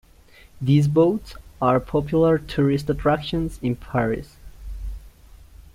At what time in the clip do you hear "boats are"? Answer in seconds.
0.87-1.79